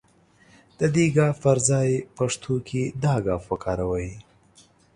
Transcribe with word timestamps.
د 0.79 0.81
دې 0.95 1.05
ګ 1.15 1.17
پر 1.41 1.57
ځای 1.69 1.89
پښتو 2.17 2.55
کې 2.67 2.83
دا 3.03 3.15
گ 3.25 3.27
وکاروئ. 3.49 4.11